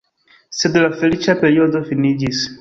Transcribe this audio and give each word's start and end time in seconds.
Sed 0.59 0.79
la 0.83 0.89
feliĉa 1.01 1.37
periodo 1.43 1.83
finiĝis. 1.91 2.43